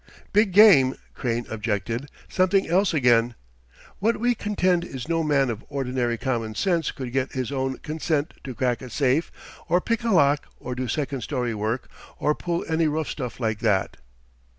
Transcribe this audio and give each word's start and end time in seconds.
"Big 0.33 0.51
game," 0.51 0.95
Crane 1.13 1.45
objected; 1.47 2.09
"something 2.27 2.67
else 2.67 2.91
again. 2.91 3.35
What 3.99 4.17
we 4.17 4.33
contend 4.33 4.83
is 4.83 5.07
no 5.07 5.21
man 5.21 5.51
of 5.51 5.63
ordinary 5.69 6.17
common 6.17 6.55
sense 6.55 6.89
could 6.89 7.11
get 7.13 7.33
his 7.33 7.51
own 7.51 7.77
consent 7.77 8.33
to 8.43 8.55
crack 8.55 8.81
a 8.81 8.89
safe, 8.89 9.31
or 9.69 9.79
pick 9.79 10.03
a 10.03 10.09
pocket, 10.09 10.49
or 10.59 10.73
do 10.73 10.87
second 10.87 11.21
story 11.21 11.53
work, 11.53 11.87
or 12.17 12.33
pull 12.33 12.65
any 12.67 12.87
rough 12.87 13.09
stuff 13.09 13.39
like 13.39 13.59
that." 13.59 13.97